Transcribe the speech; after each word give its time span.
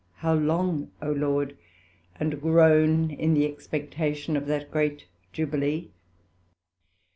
How 0.25 0.33
long, 0.33 0.89
O 0.99 1.11
Lord? 1.11 1.55
and 2.19 2.41
groan 2.41 3.11
in 3.11 3.35
the 3.35 3.45
expectation 3.45 4.35
of 4.35 4.47
that 4.47 4.71
great 4.71 5.05
Jubilee. 5.31 5.89